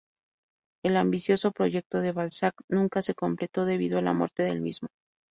El 0.83 0.97
ambicioso 0.97 1.51
proyecto 1.51 2.01
de 2.01 2.11
Balzac 2.11 2.55
nunca 2.67 3.03
se 3.03 3.13
completó 3.13 3.65
debido 3.65 3.99
a 3.99 4.01
la 4.01 4.13
muerte 4.13 4.41
del 4.41 4.59
mismo. 4.59 4.87